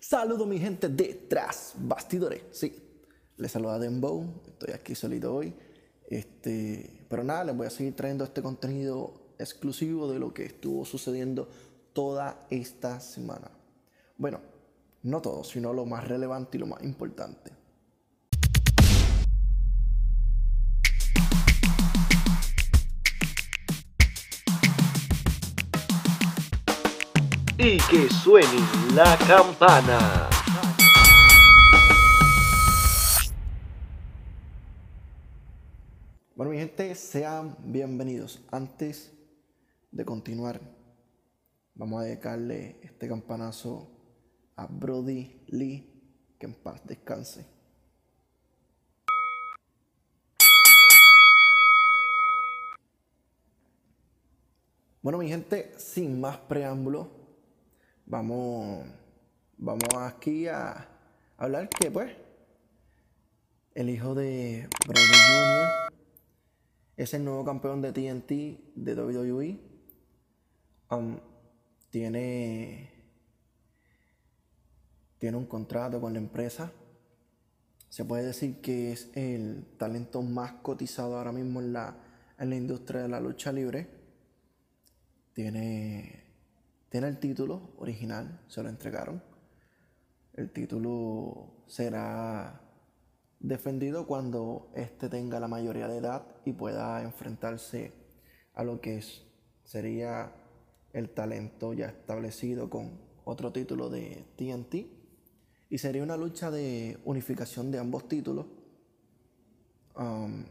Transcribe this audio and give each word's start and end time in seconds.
Saludos 0.00 0.46
mi 0.46 0.58
gente 0.60 0.88
detrás, 0.88 1.74
bastidores, 1.76 2.42
sí. 2.52 2.72
Les 3.36 3.50
saluda 3.50 3.78
Dembow, 3.78 4.42
estoy 4.46 4.72
aquí 4.72 4.94
solito 4.94 5.34
hoy. 5.34 5.54
Este, 6.08 7.04
pero 7.08 7.24
nada, 7.24 7.44
les 7.44 7.56
voy 7.56 7.66
a 7.66 7.70
seguir 7.70 7.94
trayendo 7.96 8.24
este 8.24 8.40
contenido 8.40 9.34
exclusivo 9.38 10.10
de 10.10 10.18
lo 10.18 10.32
que 10.32 10.44
estuvo 10.44 10.84
sucediendo 10.84 11.48
toda 11.92 12.46
esta 12.50 13.00
semana. 13.00 13.50
Bueno, 14.16 14.40
no 15.02 15.20
todo, 15.20 15.42
sino 15.44 15.72
lo 15.72 15.84
más 15.84 16.06
relevante 16.06 16.56
y 16.56 16.60
lo 16.60 16.66
más 16.66 16.82
importante. 16.82 17.50
Que 27.76 28.08
suene 28.08 28.60
la 28.94 29.18
campana. 29.26 30.30
Bueno, 36.34 36.52
mi 36.52 36.56
gente, 36.56 36.94
sean 36.94 37.54
bienvenidos. 37.62 38.40
Antes 38.50 39.12
de 39.90 40.02
continuar, 40.06 40.60
vamos 41.74 42.00
a 42.00 42.04
dedicarle 42.04 42.80
este 42.82 43.06
campanazo 43.06 43.90
a 44.56 44.66
Brody 44.66 45.42
Lee, 45.48 46.34
que 46.38 46.46
en 46.46 46.54
paz 46.54 46.80
descanse. 46.86 47.44
Bueno, 55.02 55.18
mi 55.18 55.28
gente, 55.28 55.74
sin 55.76 56.18
más 56.18 56.38
preámbulos, 56.38 57.17
vamos, 58.08 58.86
vamos 59.58 59.94
aquí 59.94 60.48
a 60.48 60.88
hablar 61.36 61.68
que 61.68 61.90
pues 61.90 62.16
el 63.74 63.90
hijo 63.90 64.14
de 64.14 64.68
Brody 64.86 65.00
Jr. 65.06 65.68
es 66.96 67.14
el 67.14 67.24
nuevo 67.24 67.44
campeón 67.44 67.80
de 67.82 67.92
TNT 67.92 68.30
de 68.74 68.94
WWE. 68.94 69.60
Um, 70.90 71.18
tiene, 71.90 72.90
tiene 75.18 75.36
un 75.36 75.46
contrato 75.46 76.00
con 76.00 76.14
la 76.14 76.18
empresa. 76.18 76.72
Se 77.88 78.04
puede 78.04 78.24
decir 78.24 78.60
que 78.60 78.92
es 78.92 79.10
el 79.14 79.64
talento 79.78 80.22
más 80.22 80.52
cotizado 80.62 81.16
ahora 81.16 81.32
mismo 81.32 81.60
en 81.60 81.72
la, 81.72 81.96
en 82.38 82.50
la 82.50 82.56
industria 82.56 83.02
de 83.02 83.08
la 83.08 83.20
lucha 83.20 83.52
libre. 83.52 83.86
Tiene 85.34 86.27
tiene 86.88 87.08
el 87.08 87.18
título 87.18 87.74
original, 87.78 88.40
se 88.48 88.62
lo 88.62 88.68
entregaron. 88.68 89.22
El 90.32 90.50
título 90.52 91.64
será 91.66 92.60
defendido 93.40 94.06
cuando 94.06 94.70
éste 94.74 95.08
tenga 95.08 95.38
la 95.38 95.48
mayoría 95.48 95.88
de 95.88 95.98
edad 95.98 96.26
y 96.44 96.52
pueda 96.52 97.02
enfrentarse 97.02 97.92
a 98.54 98.64
lo 98.64 98.80
que 98.80 99.02
sería 99.64 100.32
el 100.92 101.10
talento 101.10 101.74
ya 101.74 101.86
establecido 101.86 102.70
con 102.70 102.98
otro 103.24 103.52
título 103.52 103.90
de 103.90 104.24
TNT. 104.36 104.86
Y 105.70 105.78
sería 105.78 106.02
una 106.02 106.16
lucha 106.16 106.50
de 106.50 106.98
unificación 107.04 107.70
de 107.70 107.78
ambos 107.78 108.08
títulos. 108.08 108.46
Um, 109.94 110.44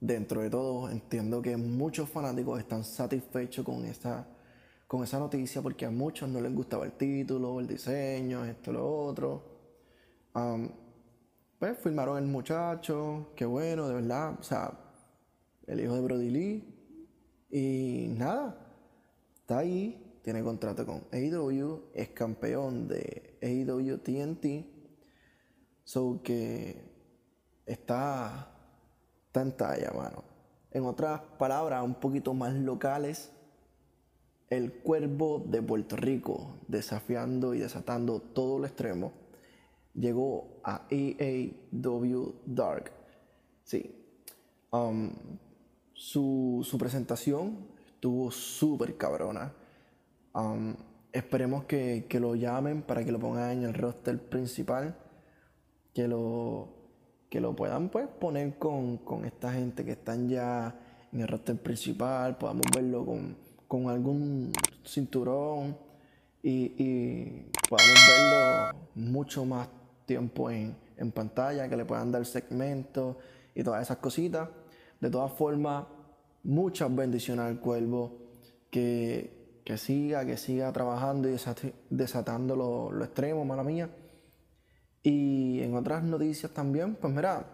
dentro 0.00 0.40
de 0.40 0.48
todo, 0.48 0.88
entiendo 0.88 1.42
que 1.42 1.56
muchos 1.58 2.08
fanáticos 2.08 2.58
están 2.58 2.84
satisfechos 2.84 3.64
con 3.64 3.84
esta 3.84 4.26
con 4.94 5.02
esa 5.02 5.18
noticia 5.18 5.60
porque 5.60 5.86
a 5.86 5.90
muchos 5.90 6.28
no 6.28 6.40
les 6.40 6.54
gustaba 6.54 6.84
el 6.84 6.92
título, 6.92 7.58
el 7.58 7.66
diseño, 7.66 8.44
esto, 8.44 8.72
lo 8.72 9.06
otro. 9.06 9.42
pues 11.58 11.76
firmaron 11.78 12.16
el 12.16 12.26
muchacho, 12.26 13.32
qué 13.34 13.44
bueno, 13.44 13.88
de 13.88 13.94
verdad. 13.94 14.36
O 14.38 14.42
sea, 14.44 14.70
el 15.66 15.80
hijo 15.80 15.96
de 15.96 16.00
Brody 16.00 16.30
Lee. 16.30 17.48
Y 17.50 18.06
nada, 18.16 18.56
está 19.34 19.58
ahí, 19.58 20.20
tiene 20.22 20.44
contrato 20.44 20.86
con 20.86 21.02
AEW, 21.10 21.90
es 21.92 22.10
campeón 22.10 22.86
de 22.86 23.36
AEW 23.42 23.98
TNT. 23.98 24.64
So 25.82 26.20
que 26.22 26.84
está, 27.66 28.48
está 29.26 29.42
en 29.42 29.56
talla, 29.56 29.90
mano. 29.90 30.22
En 30.70 30.84
otras 30.84 31.20
palabras, 31.36 31.82
un 31.82 31.96
poquito 31.96 32.32
más 32.32 32.54
locales, 32.54 33.32
el 34.56 34.72
cuervo 34.72 35.44
de 35.46 35.62
Puerto 35.62 35.96
Rico, 35.96 36.58
desafiando 36.68 37.54
y 37.54 37.60
desatando 37.60 38.20
todo 38.20 38.58
lo 38.58 38.66
extremo, 38.66 39.12
llegó 39.94 40.60
a 40.64 40.86
EAW 40.90 42.34
Dark. 42.46 42.92
Sí. 43.64 43.94
Um, 44.70 45.12
su, 45.92 46.76
presentación 46.78 47.68
estuvo 47.86 48.30
súper 48.30 48.96
cabrona. 48.96 49.52
Um, 50.34 50.74
esperemos 51.12 51.64
que, 51.64 52.06
lo 52.20 52.34
llamen 52.34 52.82
para 52.82 53.04
que 53.04 53.12
lo 53.12 53.18
pongan 53.18 53.52
en 53.52 53.62
el 53.64 53.74
roster 53.74 54.18
principal. 54.18 54.96
Que 55.94 56.08
lo, 56.08 56.68
que 57.30 57.40
lo 57.40 57.54
puedan 57.54 57.88
pues, 57.88 58.08
poner 58.08 58.58
con, 58.58 58.98
con 58.98 59.24
esta 59.24 59.52
gente 59.52 59.84
que 59.84 59.92
están 59.92 60.28
ya 60.28 61.08
en 61.12 61.20
el 61.20 61.28
roster 61.28 61.56
principal. 61.56 62.36
Podamos 62.36 62.66
verlo 62.74 63.06
con 63.06 63.36
con 63.68 63.88
algún 63.88 64.52
cinturón 64.84 65.76
y, 66.42 67.48
podamos 67.68 68.00
verlo 68.08 68.78
mucho 68.94 69.44
más 69.44 69.68
tiempo 70.06 70.50
en, 70.50 70.76
pantalla, 71.12 71.68
que 71.68 71.76
le 71.76 71.84
puedan 71.84 72.12
dar 72.12 72.24
segmentos 72.26 73.16
y 73.54 73.62
todas 73.62 73.82
esas 73.82 73.98
cositas. 73.98 74.48
De 75.00 75.10
todas 75.10 75.32
formas, 75.32 75.86
muchas 76.42 76.94
bendiciones 76.94 77.46
al 77.46 77.60
cuervo, 77.60 78.18
que, 78.70 79.62
siga, 79.76 80.24
que 80.26 80.36
siga 80.36 80.72
trabajando 80.72 81.28
y 81.28 81.36
desatando 81.90 82.56
lo, 82.56 82.92
lo 82.92 83.04
extremo, 83.04 83.44
mala 83.44 83.64
mía. 83.64 83.90
Y 85.02 85.60
en 85.60 85.74
otras 85.74 86.02
noticias 86.02 86.52
también, 86.52 86.94
pues 86.94 87.12
mira, 87.12 87.46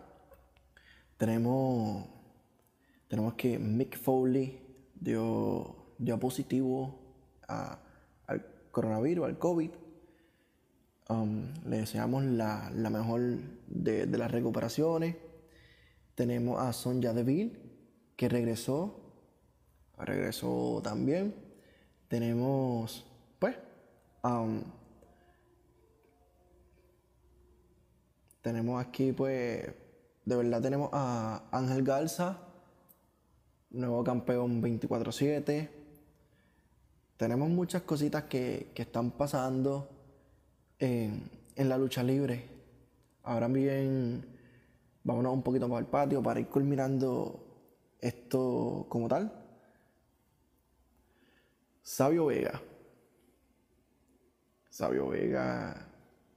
tenemos, 1.16 2.06
tenemos 3.09 3.34
que 3.34 3.59
Mick 3.59 3.98
Foley 3.98 4.59
dio 4.94 5.79
dio 6.00 6.18
positivo 6.18 6.98
al 7.46 8.46
coronavirus, 8.70 9.26
al 9.26 9.38
COVID. 9.38 9.70
Um, 11.10 11.52
le 11.66 11.78
deseamos 11.78 12.24
la, 12.24 12.70
mejor 12.90 13.20
de, 13.66 14.06
las 14.06 14.30
recuperaciones. 14.30 15.16
Tenemos 16.14 16.60
a 16.60 16.72
Sonja 16.72 17.12
Deville, 17.12 17.52
que 18.16 18.28
regresó. 18.28 18.96
Regresó 19.98 20.80
también. 20.82 21.34
Tenemos, 22.08 23.06
pues, 23.38 23.56
um, 24.24 24.62
tenemos 28.40 28.84
aquí, 28.84 29.12
pues, 29.12 29.66
de 30.24 30.36
verdad 30.36 30.62
tenemos 30.62 30.88
a 30.92 31.44
Ángel 31.52 31.84
Garza, 31.84 32.38
nuevo 33.70 34.02
campeón 34.02 34.62
24-7 34.62 35.79
tenemos 37.20 37.50
muchas 37.50 37.82
cositas 37.82 38.25
que, 38.25 38.72
están 38.75 39.10
pasando 39.10 39.91
en, 40.78 41.28
la 41.54 41.76
lucha 41.76 42.03
libre. 42.03 42.48
Ahora 43.25 43.47
bien, 43.47 44.25
vámonos 45.04 45.34
un 45.34 45.42
poquito 45.42 45.69
más 45.69 45.80
al 45.80 45.86
patio 45.86 46.22
para 46.22 46.41
ir 46.41 46.47
culminando 46.47 47.98
esto 48.00 48.86
como 48.88 49.06
tal. 49.06 49.30
Sabio 51.82 52.25
Vega. 52.25 52.59
Sabio 54.70 55.09
Vega 55.09 55.88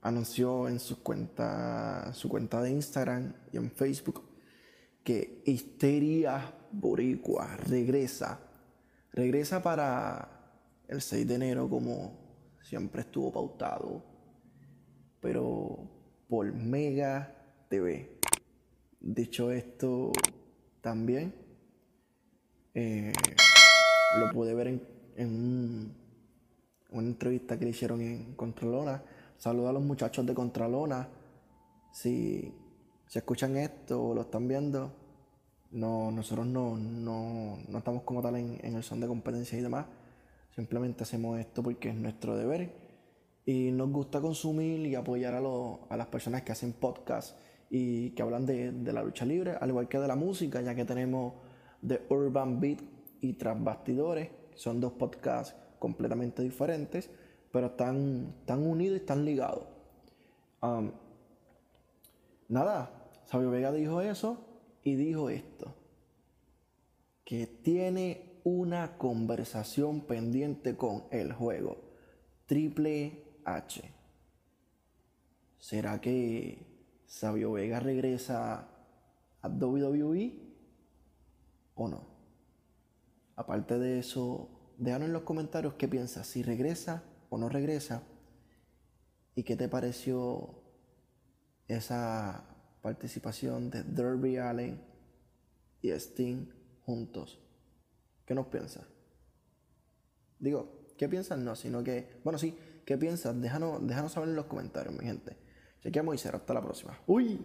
anunció 0.02 0.68
en 0.68 0.78
su 0.78 1.02
cuenta, 1.02 2.12
su 2.12 2.28
cuenta 2.28 2.60
de 2.60 2.72
Instagram 2.72 3.32
y 3.50 3.56
en 3.56 3.70
Facebook 3.70 4.22
que 5.02 5.42
Histeria 5.46 6.58
Boricua 6.72 7.56
regresa. 7.56 8.38
Regresa 9.14 9.62
para 9.62 10.33
el 10.88 11.00
6 11.00 11.26
de 11.26 11.34
enero 11.34 11.68
como 11.68 12.24
siempre 12.62 13.02
estuvo 13.02 13.32
pautado, 13.32 14.02
pero 15.20 15.78
por 16.28 16.52
Mega 16.52 17.34
TV. 17.68 18.18
Dicho 19.00 19.50
esto, 19.50 20.12
también 20.80 21.34
eh, 22.74 23.12
lo 24.18 24.32
pude 24.32 24.54
ver 24.54 24.80
en, 25.16 25.94
una 26.90 27.08
entrevista 27.08 27.58
que 27.58 27.64
le 27.64 27.70
hicieron 27.72 28.00
en 28.00 28.34
Contralona. 28.34 29.02
Saludo 29.36 29.68
a 29.68 29.72
los 29.72 29.82
muchachos 29.82 30.24
de 30.24 30.32
Contralona. 30.32 31.08
Si, 31.92 32.52
si 33.06 33.18
escuchan 33.18 33.56
esto 33.56 34.02
o 34.02 34.14
lo 34.14 34.22
están 34.22 34.48
viendo, 34.48 34.92
no, 35.72 36.10
nosotros 36.10 36.46
no, 36.46 36.76
no, 36.76 37.58
estamos 37.76 38.02
como 38.04 38.22
tal 38.22 38.36
en, 38.36 38.58
en 38.62 38.76
el 38.76 38.82
son 38.82 39.00
de 39.00 39.06
competencia 39.06 39.58
y 39.58 39.62
demás 39.62 39.86
Simplemente 40.54 41.02
hacemos 41.02 41.38
esto 41.38 41.62
porque 41.62 41.88
es 41.90 41.94
nuestro 41.96 42.36
deber 42.36 42.72
Y 43.44 43.70
nos 43.72 43.90
gusta 43.90 44.20
consumir 44.20 44.86
y 44.86 44.94
apoyar 44.94 45.34
a, 45.34 45.40
lo- 45.40 45.86
a 45.90 45.96
las 45.96 46.06
personas 46.08 46.42
que 46.42 46.52
hacen 46.52 46.72
podcast 46.72 47.36
y 47.70 48.10
que 48.10 48.22
hablan 48.22 48.46
de, 48.46 48.72
de 48.72 48.92
la 48.92 49.02
lucha 49.02 49.24
libre, 49.26 49.52
al 49.60 49.70
igual 49.70 49.88
que 49.88 49.98
de 49.98 50.06
la 50.08 50.14
música, 50.16 50.60
ya 50.62 50.74
que 50.74 50.84
tenemos 50.84 51.34
The 51.86 52.02
Urban 52.08 52.60
Beat 52.60 52.80
y 53.20 53.32
Tras 53.34 53.62
Bastidores, 53.62 54.28
que 54.52 54.58
son 54.58 54.80
dos 54.80 54.92
podcasts 54.92 55.54
completamente 55.78 56.42
diferentes, 56.42 57.10
pero 57.50 57.66
están, 57.68 58.34
unidos 58.48 58.98
y 58.98 59.00
están 59.00 59.24
ligados. 59.24 59.66
Nada, 62.48 63.10
Sabio 63.24 63.50
Vega 63.50 63.72
dijo 63.72 64.00
eso 64.00 64.38
y 64.82 64.94
dijo 64.94 65.28
esto, 65.30 65.74
que 67.24 67.46
tiene 67.46 68.33
una 68.44 68.98
conversación 68.98 70.02
pendiente 70.02 70.76
con 70.76 71.04
el 71.10 71.32
juego 71.32 71.78
Triple 72.46 73.24
H. 73.44 73.90
¿Será 75.58 76.00
que 76.00 76.66
Sabio 77.06 77.52
Vega 77.52 77.80
regresa 77.80 78.68
a 79.40 79.48
WWE 79.48 80.32
o 81.74 81.88
no? 81.88 82.06
Aparte 83.34 83.78
de 83.78 83.98
eso, 83.98 84.48
déjanos 84.76 85.08
en 85.08 85.14
los 85.14 85.22
comentarios 85.22 85.74
qué 85.74 85.88
piensas, 85.88 86.26
si 86.26 86.42
regresa 86.42 87.02
o 87.30 87.38
no 87.38 87.48
regresa 87.48 88.02
y 89.34 89.42
qué 89.42 89.56
te 89.56 89.68
pareció 89.68 90.62
esa 91.66 92.44
participación 92.82 93.70
de 93.70 93.82
Derby 93.82 94.36
Allen 94.36 94.80
y 95.80 95.90
Sting 95.90 96.46
juntos. 96.84 97.43
¿Qué 98.24 98.34
nos 98.34 98.46
piensas? 98.46 98.84
Digo, 100.38 100.86
¿qué 100.96 101.08
piensas? 101.08 101.38
No, 101.38 101.56
sino 101.56 101.82
que, 101.82 102.20
bueno, 102.24 102.38
sí, 102.38 102.56
¿qué 102.84 102.96
piensas? 102.96 103.40
Déjanos, 103.40 103.86
déjanos 103.86 104.12
saber 104.12 104.28
en 104.30 104.36
los 104.36 104.46
comentarios, 104.46 104.94
mi 104.94 105.04
gente. 105.04 105.36
Chequeamos 105.82 106.14
y 106.14 106.18
será 106.18 106.38
hasta 106.38 106.54
la 106.54 106.62
próxima. 106.62 106.98
¡Uy! 107.06 107.40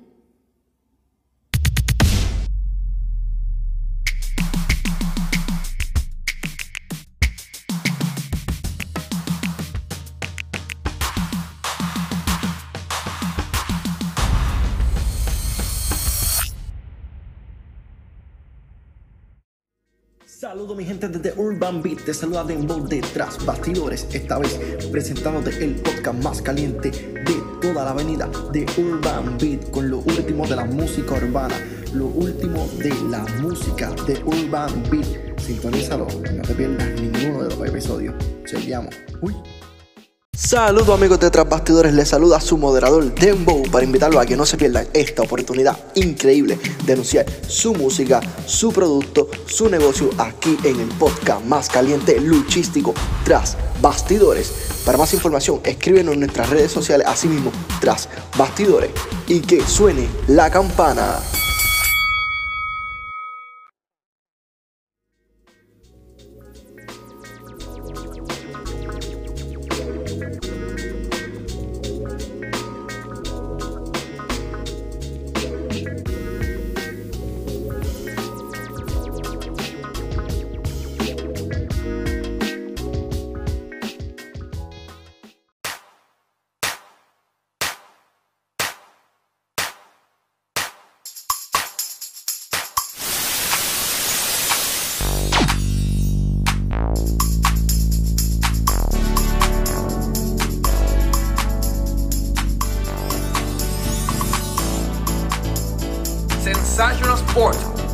Saludos 20.39 20.77
mi 20.77 20.85
gente 20.85 21.09
desde 21.09 21.37
Urban 21.37 21.81
Beat, 21.81 22.05
te 22.05 22.13
saluda 22.13 22.45
Dembow 22.45 22.87
detrás 22.87 23.45
bastidores, 23.45 24.07
esta 24.13 24.39
vez 24.39 24.57
presentándote 24.89 25.49
el 25.61 25.75
podcast 25.75 26.23
más 26.23 26.41
caliente 26.41 26.91
de 26.91 27.43
toda 27.61 27.83
la 27.83 27.91
avenida 27.91 28.29
de 28.53 28.65
Urban 28.77 29.37
Beat 29.37 29.69
con 29.69 29.89
lo 29.89 29.97
último 29.97 30.47
de 30.47 30.55
la 30.55 30.63
música 30.63 31.15
urbana, 31.15 31.55
lo 31.93 32.05
último 32.05 32.65
de 32.77 32.95
la 33.09 33.25
música 33.41 33.91
de 34.07 34.13
Urban 34.23 34.81
Beat. 34.89 35.37
Sintonízalo, 35.41 36.07
no 36.07 36.41
te 36.43 36.53
pierdas 36.53 37.01
ninguno 37.01 37.43
de 37.43 37.55
los 37.57 37.67
episodios. 37.67 38.15
Seguimos. 38.45 38.95
Uy. 39.19 39.35
Saludos 40.49 40.89
amigos 40.89 41.19
de 41.19 41.29
Tras 41.29 41.47
Bastidores, 41.47 41.93
les 41.93 42.09
saluda 42.09 42.41
su 42.41 42.57
moderador 42.57 43.13
Dembow 43.13 43.61
para 43.69 43.85
invitarlos 43.85 44.19
a 44.19 44.25
que 44.25 44.35
no 44.35 44.47
se 44.47 44.57
pierdan 44.57 44.87
esta 44.93 45.21
oportunidad 45.21 45.77
increíble 45.93 46.57
de 46.87 46.93
anunciar 46.93 47.27
su 47.47 47.75
música, 47.75 48.19
su 48.47 48.73
producto, 48.73 49.29
su 49.45 49.69
negocio 49.69 50.09
aquí 50.17 50.57
en 50.63 50.79
el 50.79 50.87
podcast 50.97 51.45
más 51.45 51.69
caliente 51.69 52.19
luchístico 52.19 52.95
Tras 53.23 53.57
Bastidores. 53.79 54.51
Para 54.83 54.97
más 54.97 55.13
información 55.13 55.61
escríbenos 55.63 56.15
en 56.15 56.21
nuestras 56.21 56.49
redes 56.49 56.71
sociales, 56.71 57.05
así 57.07 57.27
mismo 57.27 57.51
Tras 57.79 58.09
Bastidores 58.35 58.89
y 59.27 59.41
que 59.41 59.61
suene 59.61 60.07
la 60.27 60.49
campana. 60.49 61.19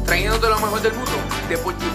Trayéndote 0.07 0.49
lo 0.49 0.59
mejor 0.59 0.81
del 0.81 0.93
mundo 0.93 1.11
deportivo. 1.47 1.91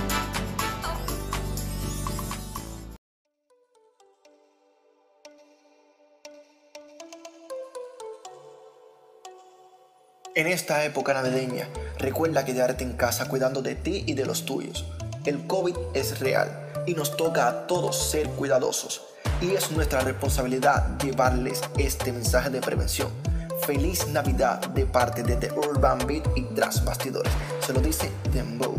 En 10.37 10.47
esta 10.47 10.85
época 10.85 11.13
navideña, 11.13 11.69
recuerda 11.99 12.45
quedarte 12.45 12.85
en 12.85 12.93
casa 12.93 13.27
cuidando 13.27 13.63
de 13.63 13.75
ti 13.75 14.05
y 14.07 14.15
de 14.15 14.27
los 14.27 14.47
tuyos. 14.47 14.87
El 15.25 15.45
COVID 15.49 15.77
es 15.95 16.21
real 16.21 16.73
y 16.87 16.95
nos 16.95 17.17
toca 17.17 17.49
a 17.49 17.67
todos 17.67 18.11
ser 18.11 18.29
cuidadosos. 18.29 19.03
Y 19.41 19.57
es 19.57 19.73
nuestra 19.73 20.03
responsabilidad 20.03 20.97
llevarles 21.01 21.63
este 21.77 22.13
mensaje 22.13 22.51
de 22.51 22.61
prevención. 22.61 23.20
Feliz 23.67 24.09
Navidad 24.09 24.61
de 24.71 24.87
parte 24.87 25.23
de 25.23 25.37
The 25.37 25.53
Urban 25.53 25.99
Beat 26.07 26.29
y 26.37 26.43
Tras 26.55 26.85
Bastidores. 26.85 27.33
Se 27.61 27.73
lo 27.73 27.81
dice 27.81 28.11
Dembow. 28.33 28.77